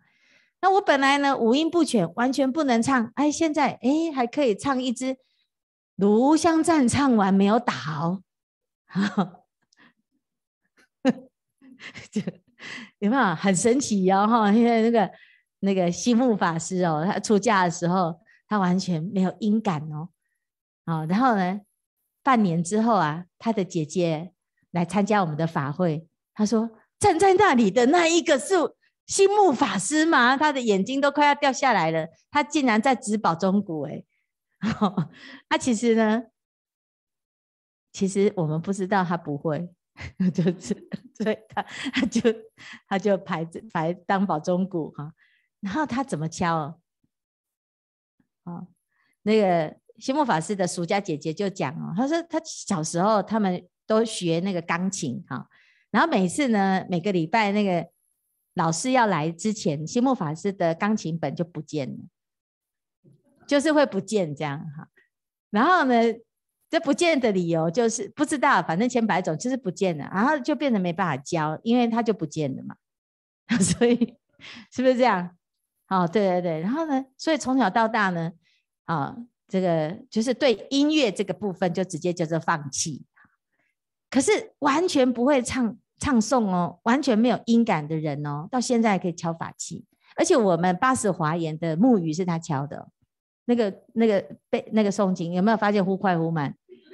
[0.61, 3.11] 那我本来呢五音不全，完全不能唱。
[3.15, 5.05] 哎，现在哎还可以唱一支
[5.99, 8.21] 《炉香赞》，唱完没有倒，
[12.11, 12.21] 就
[12.99, 14.25] 有没有很神奇哦？
[14.27, 15.11] 哈，因为那个
[15.59, 20.09] 那个心木法师哦，他出家的时候，他完全没有音感哦。
[20.85, 21.61] 好，然后呢，
[22.23, 24.33] 半年之后啊，他的姐姐
[24.71, 26.69] 来参加我们的法会，他说。
[26.99, 28.55] 站在那里的那一个是
[29.07, 30.35] 心木法师吗？
[30.35, 32.05] 他的眼睛都快要掉下来了。
[32.29, 34.03] 他竟然在掷宝钟鼓，哎，
[35.49, 36.23] 他其实呢，
[37.91, 39.69] 其实我们不知道他不会，
[40.33, 41.61] 就是所以他
[41.93, 42.21] 他就
[42.87, 45.13] 他就排排当宝钟鼓哈。
[45.61, 46.79] 然后他怎么敲？
[48.43, 48.67] 哦，
[49.23, 55.49] 那个心木法师的俗家姐姐就讲哦，他说他小时候他们都学那个钢琴哈。
[55.91, 57.89] 然后每次呢，每个礼拜那个
[58.53, 61.97] 老师要来之前，心木法师的钢琴本就不见了。
[63.49, 64.87] 就是会不见这样哈。
[65.49, 65.95] 然后呢，
[66.69, 72.75] 这不见的理由就是不知道，反正千百种就是不见了，然后就变得没办法教，因为它就不见了嘛。
[73.59, 74.15] 所以
[74.71, 75.31] 是不是这样？
[75.87, 76.59] 哦，对对对。
[76.59, 78.31] 然后呢，所以从小到大呢，
[78.85, 83.03] 啊，这个就是对音乐这个部分就直接叫做放弃。
[84.11, 89.85] 可是完全不会唱唱诵哦，完全没有音感的人哦，到现在还可以敲法器，
[90.15, 92.87] 而且我们八十华严的木鱼是他敲的，
[93.49, 96.53] 那个那个背那个诵经有没有发现忽快忽慢？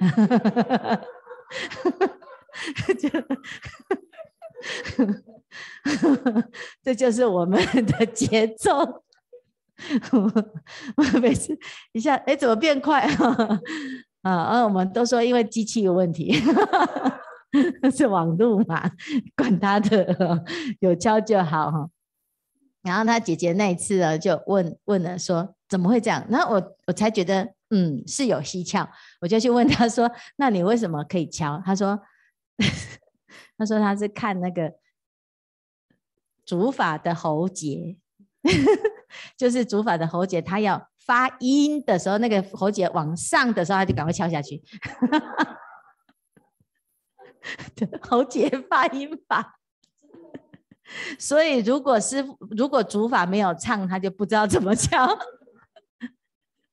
[2.98, 3.10] 就
[6.82, 8.72] 这就是我们的节奏。
[10.96, 11.54] 我 每次
[11.92, 13.60] 一下哎，怎么变快啊？
[14.22, 16.32] 啊，我们都说因为机器有问题，
[17.94, 18.90] 是网路嘛，
[19.36, 20.42] 管他的，
[20.80, 21.86] 有敲就好哈。
[22.86, 26.26] 然后他姐姐那一次呢，就问问了说怎么会这样？
[26.30, 28.88] 然后我我才觉得嗯是有蹊跷，
[29.20, 31.62] 我就去问他说，那你为什么可以敲？
[31.64, 32.00] 他说
[33.58, 34.74] 他说他是看那个
[36.44, 37.96] 主法的喉结，
[39.36, 40.88] 就是主法的喉结，他要。
[41.06, 44.60] 发音的时候，那个喉结往上的时候，他就赶快敲下去。
[48.02, 49.56] 喉结发音法，
[51.18, 55.06] 所以如果师父如果主法没有唱，他就不知道怎么敲。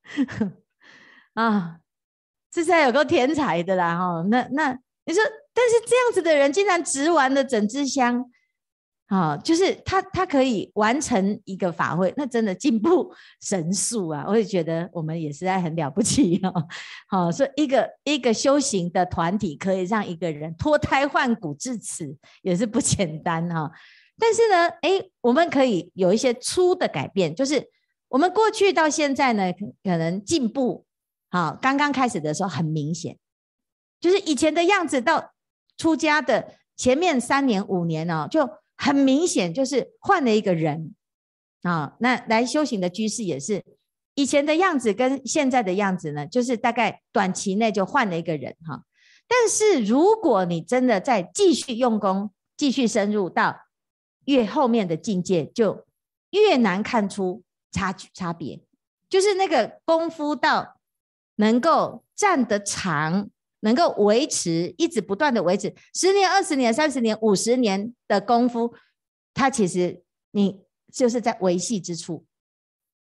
[1.33, 1.77] 啊，
[2.51, 3.97] 这才有够天才的啦！
[3.97, 4.71] 哈，那那
[5.05, 5.23] 你说，
[5.53, 8.29] 但是这样子的人竟然值完了整支香。
[9.07, 14.25] 啊、就是他，他可以完成一个法会，那真的进步神速啊！
[14.27, 16.51] 我也觉得我们也实在很了不起哦。
[17.07, 23.71] 好、所以一个一个修行的团体可以让一个人脱胎换骨至此，也是不简单哈、
[24.23, 27.67] 但是呢，哎，我们可以有一些粗的改变，就是
[28.07, 29.51] 我们过去到现在呢，
[29.83, 30.85] 可能进步，
[31.29, 33.17] 好、刚刚开始的时候很明显，
[33.99, 35.33] 就是以前的样子到
[35.75, 38.49] 出家的前面三年五年哦，就。
[38.75, 40.95] 很明显就是换了一个人
[41.61, 43.63] 啊，那来修行的居士也是
[44.15, 48.83] 以前的样子跟现在的样子呢，就是大概短期内就换了一个人哈。
[49.27, 53.55] 但是如果你真的再继续用功，继续深入到
[54.25, 55.85] 越后面的境界，就
[56.31, 58.61] 越难看出差距差别，
[59.09, 60.79] 就是那个功夫到
[61.35, 63.29] 能够站得长。
[63.65, 68.73] 能够维持，一直不断的维持十年、二十年、三十年、五十年的功夫，
[69.33, 72.25] 它其实你就是在维系之处。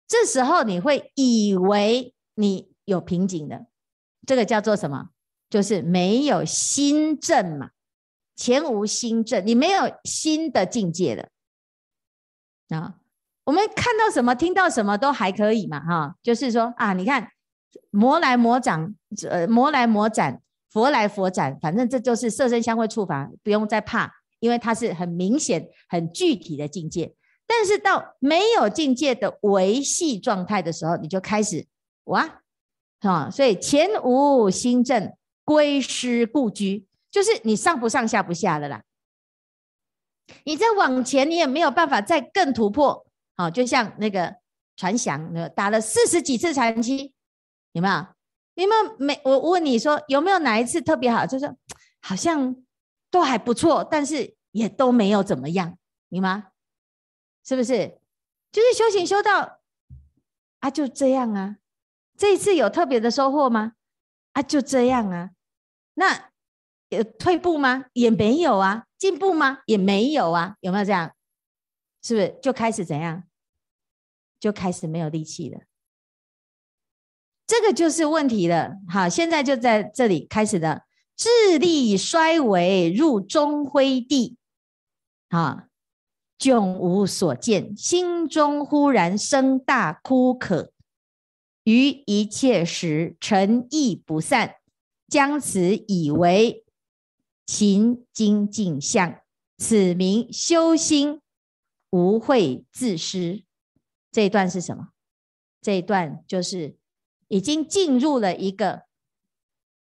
[0.09, 3.66] 这时候你会以为你有瓶颈的，
[4.26, 5.11] 这个叫做什么？
[5.48, 7.70] 就是没有心证嘛，
[8.38, 11.29] 前无心证，你没有新的境界了
[12.70, 12.94] 啊。
[13.44, 17.29] 我们看到什么、听到什么都还可以嘛，哈，就是说啊，你看
[17.90, 18.94] 魔来魔斩，
[19.29, 20.40] 呃，魔来魔斩。
[20.70, 27.14] 佛来佛斩，反正这就是色身香味触法，不用再怕，因为它是很明显、很具体的境界。
[27.46, 31.66] 但是到没有境界的维系状态的时候，你就开始
[32.05, 32.42] 哇，
[33.01, 35.11] 啊，所以前无心证，
[35.42, 38.83] 归失故居，就是你上不上下不下的啦。
[40.44, 43.07] 你再往前，你也没有办法再更突破。
[43.37, 44.37] 好，就像那个
[44.77, 47.14] 传祥，打了四十几次禅七，
[47.73, 48.07] 有没有？
[48.55, 51.25] 你们没我问你说有没有哪一次特别好？
[51.25, 51.57] 就是
[52.01, 52.57] 好像
[53.11, 56.49] 都还不错，但是也都没有怎么样，你吗？
[57.44, 57.99] 是不是？
[58.51, 59.61] 就是修行修到
[60.59, 61.57] 啊，就这样啊。
[62.16, 63.75] 这一次有特别的收获吗？
[64.33, 65.31] 啊，就这样啊。
[65.94, 66.27] 那
[66.88, 67.87] 有退步吗？
[67.92, 68.85] 也没有啊。
[68.98, 69.59] 进步吗？
[69.66, 70.57] 也没有啊。
[70.61, 71.12] 有没有这样？
[72.03, 73.24] 是不是就开始怎样？
[74.40, 75.61] 就开始没有力气了。
[77.46, 80.85] 这个就是问题了，好，现在就在这里开始的，
[81.16, 84.37] 智力衰微入中灰地，
[85.31, 85.68] 啊，
[86.38, 90.72] 迥无所见，心中忽然生大枯渴，
[91.64, 94.57] 于一切时沉意不散，
[95.08, 96.65] 将此以为
[97.49, 99.21] 勤精进相，
[99.57, 101.21] 此名修心
[101.90, 103.42] 无慧自失。
[104.13, 104.90] 这一段是什么？
[105.61, 106.77] 这一段就是。
[107.31, 108.85] 已经进入了一个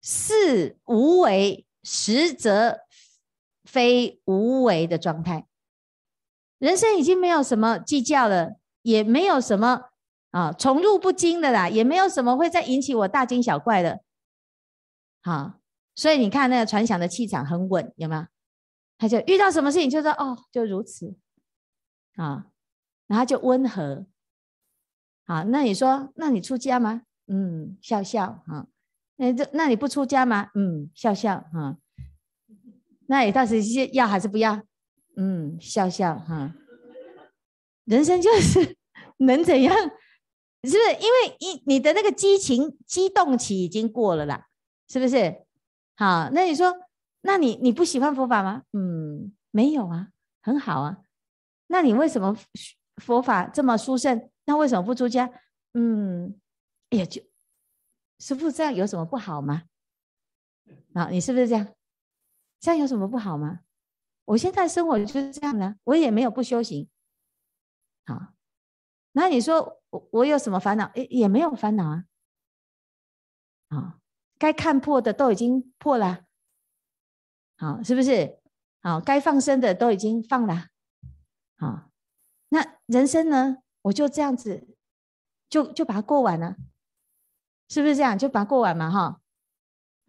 [0.01, 2.79] 似无为，实则
[3.65, 5.49] 非无为的状态。
[6.59, 8.53] 人生已经没有什么计较了，
[8.83, 9.87] 也没有什么
[10.31, 14.05] 啊宠辱不惊的啦，也没有什么会再引起我大惊小怪的。
[15.21, 15.55] 好，
[15.95, 18.27] 所以你看那个传响的气场很稳，有没有？
[18.97, 21.17] 他就遇到什么事情就说哦，就如此
[22.17, 22.47] 啊，
[23.07, 24.07] 然后就温和。
[25.27, 27.03] 好，那你说，那你出家吗？
[27.27, 28.69] 嗯，笑笑哈。
[29.17, 30.51] 那这那你不出家吗？
[30.55, 31.79] 嗯，笑笑哈。
[33.07, 34.63] 那你到底是要还是不要？
[35.17, 36.55] 嗯，笑笑哈。
[37.85, 38.77] 人生就是
[39.19, 39.75] 能怎样？
[39.77, 40.79] 是不是？
[41.01, 44.47] 因为一你的那个激情、激动期已经过了啦，
[44.89, 45.44] 是不是？
[45.97, 46.75] 好，那你说，
[47.23, 48.65] 那你你不喜欢佛法吗？
[48.73, 50.11] 嗯，没有啊，
[50.43, 50.99] 很好啊。
[51.69, 52.37] 那你为什么
[52.97, 54.31] 佛法这么殊胜？
[54.45, 55.31] 那为什么不出家？
[55.73, 56.39] 嗯，
[56.91, 57.23] 也就
[58.19, 59.65] 师傅这样有什么不好吗？
[60.95, 61.75] 啊，你是不是这样？
[62.61, 63.61] 这样有什么不好吗？
[64.27, 66.89] 我现在生活就是这样的，我也没有不修行。
[68.07, 68.35] 好，
[69.13, 70.91] 那你说我我有什么烦恼？
[70.95, 72.05] 也也没有烦恼啊。
[73.69, 73.99] 啊，
[74.45, 76.27] 该看破的都已经破了，
[77.57, 78.39] 好，是不是？
[78.83, 80.67] 好，该放生的都已经放了。
[81.57, 81.89] 好，
[82.51, 83.57] 那人生呢？
[83.81, 84.69] 我就这样子，
[85.49, 86.57] 就就把它过完了，
[87.71, 88.19] 是不是这样？
[88.19, 89.23] 就把它过完嘛，哈。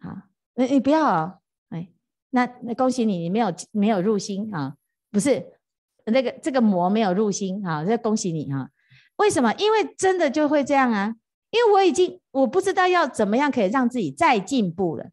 [0.00, 1.38] 好，你你不要哦，
[1.70, 1.90] 哎，
[2.28, 4.76] 那那恭喜你，你没有没有入心啊，
[5.10, 5.58] 不是
[6.04, 8.70] 那个这个魔没有入心啊，这恭喜你哈。
[9.16, 9.54] 为什么？
[9.54, 11.16] 因为真的就会这样啊，
[11.56, 15.10] 因为我已经我不知道要怎么样可以让自己再进步了，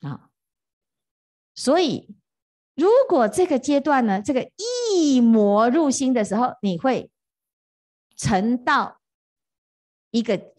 [0.00, 0.30] 啊，
[1.54, 2.16] 所以。
[2.74, 7.10] 如果这个阶段呢，这个一魔入心的时候，你会
[8.16, 8.98] 成到
[10.10, 10.54] 一个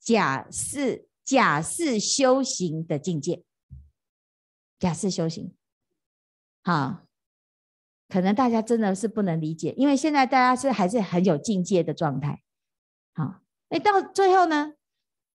[0.00, 3.44] 假释假释修行的境界，
[4.80, 5.54] 假释修行，
[6.64, 7.06] 好，
[8.08, 12.41] 可能大家真的是不能理解，因为现在大家是还是很有境界的状态，
[13.14, 14.74] 好，哎，到最后呢，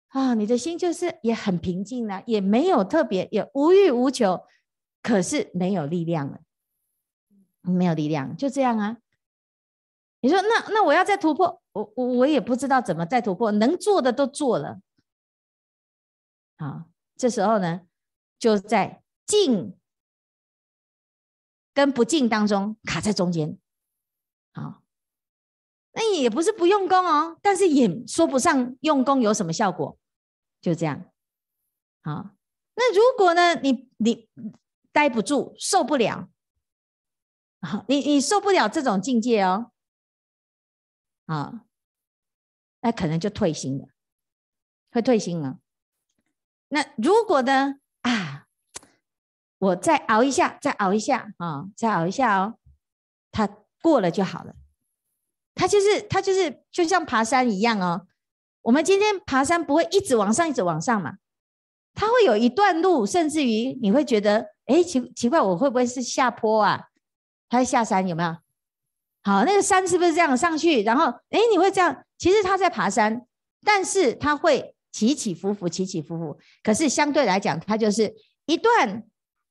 [0.09, 4.45] 啊，你的心就是也很平静了，也没有特别，也无欲无求。
[5.03, 6.41] 可是没有力量了，
[7.61, 8.97] 没有力量，就这样啊。
[10.21, 14.81] 你说那那我要再突破，我我我也不知道怎么再突破，能做的都做了。
[16.57, 16.85] 好，
[17.17, 17.83] 这时候呢，
[18.39, 19.79] 就在静
[21.75, 23.59] 跟不静当中卡在中间。
[24.55, 24.84] 好，
[25.95, 29.99] 那也不是不用功哦，但是也说不上用功有什么效果，
[30.61, 31.05] 就这样。
[32.03, 32.31] 好，
[32.75, 34.29] 那如果呢，你你。
[34.95, 36.29] 待不住，受不了，
[37.61, 39.73] 好，你你受不了这种境界哦，
[41.27, 41.65] 啊，
[42.81, 43.89] 那可能就退心了，
[44.93, 45.59] 会退心了。
[46.69, 47.81] 那如果呢？
[48.03, 48.47] 啊，
[49.59, 52.61] 我再熬一下，再熬一下啊，再熬一下哦，
[53.33, 53.49] 它
[53.83, 54.55] 过了就好了。
[55.55, 58.07] 它就是它就是就像爬山一样哦。
[58.63, 61.15] 我们今天爬山不会一直往上，一直往上嘛，
[61.95, 64.55] 它会有一段路，甚至于你会觉得。
[64.67, 66.85] 哎，奇奇怪，我会不会是下坡啊？
[67.51, 68.09] 它是下山？
[68.09, 68.35] 有没有？
[69.23, 70.83] 好，那个山是不是这样上去？
[70.83, 72.03] 然后，哎，你会这样？
[72.17, 73.27] 其实他在爬山，
[73.63, 76.39] 但是他会起起伏伏，起起伏伏。
[76.63, 78.15] 可是相对来讲，他就是
[78.47, 79.05] 一段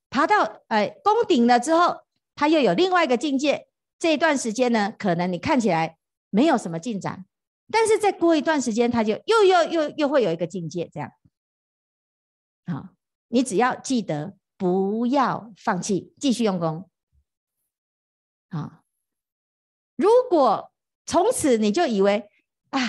[0.10, 1.96] 爬到呃攻顶了之后，
[2.34, 3.68] 他又有另外一个境界。
[4.00, 5.98] 这一段时间呢，可能你看起来
[6.30, 7.26] 没有什么进展，
[7.72, 10.90] 但是再过一段时间，他就又又又又会有一个境界。
[10.94, 11.12] 这样，
[12.66, 12.90] 好，
[13.28, 14.36] 你只要记得。
[14.56, 16.90] 不要放弃，继续用功。
[18.50, 18.84] 啊，
[19.98, 20.72] 如果
[21.06, 22.30] 从此你就以为
[22.70, 22.80] 啊，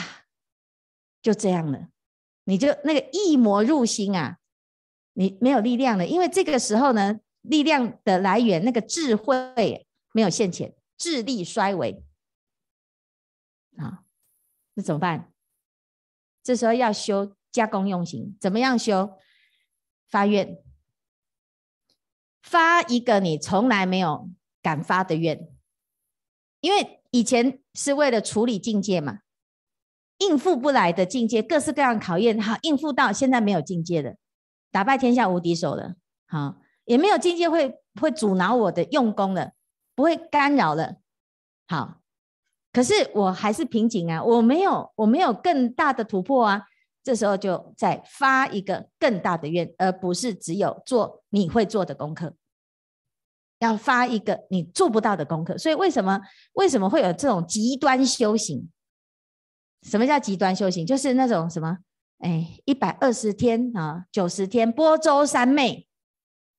[1.20, 1.88] 就这样了，
[2.44, 4.38] 你就那个一魔入心啊，
[5.14, 6.06] 你没有力量了。
[6.06, 12.04] 因为这个时候呢，力量的来源那个智慧没有现前，智力衰微。
[13.76, 14.04] 啊，
[14.74, 15.32] 那怎么办？
[16.42, 19.18] 这时候要修加功用行，怎么样修？
[20.08, 20.62] 发愿。
[22.42, 24.30] 发一个你从来没有
[24.60, 25.48] 敢发的愿，
[26.60, 29.20] 因为以前是为了处理境界嘛，
[30.18, 34.18] 应付不来的境界，各式各样考验，好应付到现在没有境界的，
[34.70, 39.52] 打败天下无敌手了，好也没有境界会会阻挠我的用功了，
[39.94, 40.96] 不会干扰了，
[41.68, 42.00] 好，
[42.72, 46.62] 可是我还是瓶颈啊，我没有我没有更大的突破啊。
[47.02, 52.34] 这时候就再发一个更大的愿，而不是只有做你会做的功课，
[53.58, 55.58] 要发一个你做不到的功课。
[55.58, 56.18] 所以为什么
[56.54, 58.70] 为什么会有这种极端修行？
[59.82, 60.86] 什么叫极端修行？
[60.86, 61.76] 就是那种什么，
[62.20, 65.86] 哎，一百二十天啊，九十天般舟三昧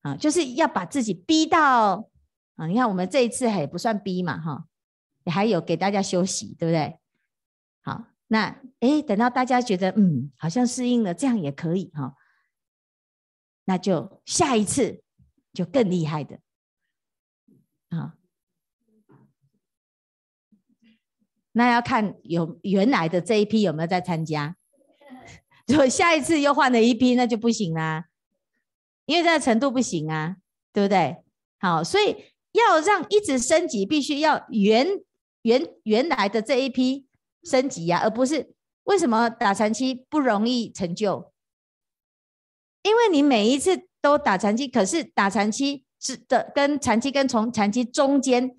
[0.04, 2.08] 啊，就是要把自己逼到
[2.56, 2.68] 啊。
[2.68, 4.68] 你看我们这一次还不算逼嘛，哈，
[5.24, 6.99] 也还有给大家休息，对不对？
[7.82, 8.08] 好。
[8.28, 12.16] 那哎，等到大家觉得嗯，好像适应了，这样也可以哈、
[13.66, 15.03] 那就下一次
[15.53, 16.39] 就更厉害的
[17.89, 18.16] 啊。
[21.51, 24.58] 那要看有原来的这一批有没有在参加。
[25.68, 28.08] 如果下一次又换了一批，那就不行啦，
[29.06, 30.38] 因为这个程度不行啊，
[30.74, 31.24] 对不对？
[31.60, 34.88] 好，所以要让一直升级，必须要原
[35.43, 37.06] 原原来的这一批
[37.43, 38.53] 升级呀、啊，而不是
[38.86, 41.32] 为什么打禅期不容易成就？
[42.84, 48.56] 因为你每一次都打禅期，可是打禅七是的跟禅期跟从禅期中间，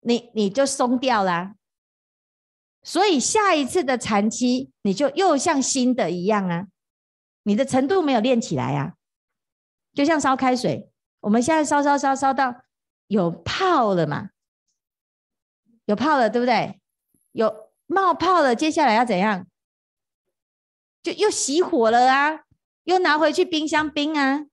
[0.00, 1.54] 你你就松掉啦。
[2.82, 6.66] 所以下一次的禅期，你就又像新的一样啊，
[7.42, 8.94] 你的程度没有练起来啊，
[9.94, 10.90] 就像烧开水，
[11.20, 12.54] 我们现在烧烧烧烧到
[13.10, 14.30] 有泡了嘛，
[15.86, 16.80] 有泡了，对不对？
[17.32, 19.46] 有冒泡了，接下来要怎样？
[21.02, 22.44] 就又熄火了啊，
[22.84, 24.46] 又拿回去冰箱冰啊，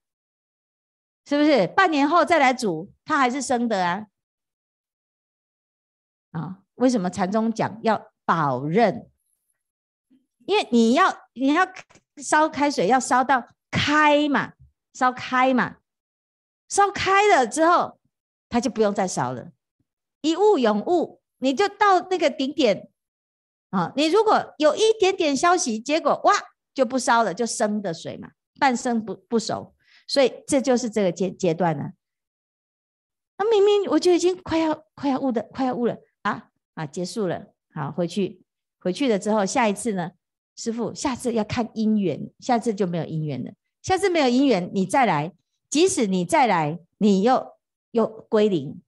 [1.26, 1.68] 是不是？
[1.68, 4.08] 半年后再来煮，它还是生的啊。
[6.32, 8.12] 啊，为什么禅宗讲要？
[8.28, 9.10] 保任，
[10.45, 11.66] 因为你要你要
[12.18, 14.51] 烧开水，要烧到开嘛，
[14.93, 15.78] 烧开嘛，
[16.68, 17.97] 烧开了之后，
[18.58, 19.51] 它就不用再烧了。
[20.22, 22.89] 一物永物，你就到那个顶点
[23.70, 23.93] 啊。
[23.95, 26.34] 你如果有一点点消息，结果哇
[26.74, 29.76] 就不烧了，就生的水嘛，半生不不熟，
[30.08, 31.91] 所以这就是这个阶阶段了。
[33.38, 37.53] 那明明我就已经快要快要悟的快要悟了啊啊，结束了。
[37.76, 38.41] 好，回去，
[38.80, 40.14] 回去了之后，下一次呢？
[40.55, 43.51] 师傅，下次要看因缘，下次就没有因缘了。
[43.84, 45.32] 下次没有因缘，你再来，
[45.70, 47.57] 即使你再来，你又
[47.98, 48.80] 又归零。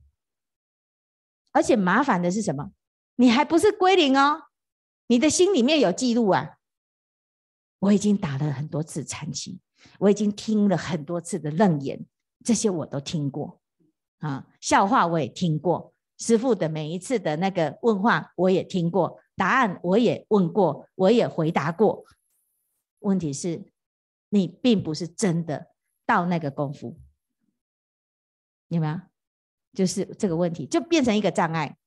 [1.51, 2.72] 而且麻烦的是什么？
[3.16, 4.43] 你还不是归零哦，
[5.07, 6.57] 你的心里面有记录啊。
[7.80, 9.60] 我已经打了很多次禅七，
[9.97, 12.05] 我已经听了很多次的楞严，
[12.45, 13.60] 这些我都听过
[14.20, 15.93] 啊，笑话我也听过。
[16.20, 22.05] 师傅的每一次的那个问话，我也听过，答案我也问过，我也回答过。
[22.99, 23.72] 问题是，
[24.30, 25.68] 你并不是真的
[26.05, 26.99] 到那个功夫，
[28.70, 28.99] 有没有？
[29.74, 31.78] 就是这个问题，就变成一个障碍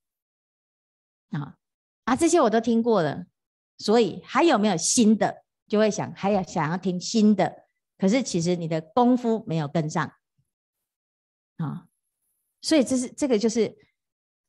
[1.31, 1.57] 啊
[2.05, 2.15] 啊！
[2.15, 3.27] 这些我都听过了，
[3.79, 5.43] 所以还有没有新的？
[5.67, 7.65] 就会想还要想要听新的，
[7.97, 10.13] 可是其实你的功夫没有跟上
[11.57, 11.89] 啊，
[12.61, 13.77] 所以这是这个就是。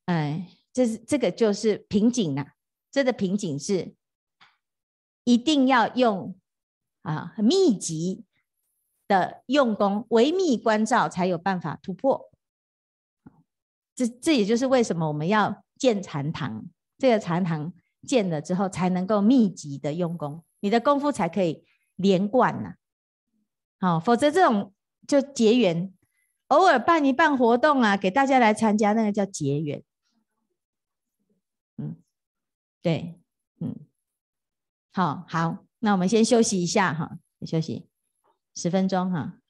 [0.05, 2.45] 哎，这是这个就是瓶颈呐，
[2.91, 3.95] 这个瓶颈是
[5.23, 6.37] 一定要用
[7.03, 8.25] 啊密集
[9.07, 12.29] 的用功，唯密观照才有办法突破。
[13.95, 16.65] 这这也就是为什么我们要建禅堂，
[16.97, 17.71] 这个禅堂
[18.07, 21.63] 建了之后才能够密集的用功，你的功夫才可以
[21.95, 22.75] 连贯呐。
[23.79, 24.73] 好，否则这种
[25.07, 25.93] 就结缘，
[26.47, 29.83] 偶尔办一办活动啊，给大家来参加，那个叫结缘。
[31.77, 31.97] 嗯
[32.81, 33.19] 对，
[33.59, 33.75] 嗯，
[34.91, 37.87] 好好，那我们先休息一下哈，休息
[38.55, 39.42] 十分钟哈。